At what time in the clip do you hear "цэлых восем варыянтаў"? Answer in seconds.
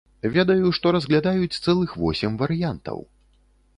1.65-2.97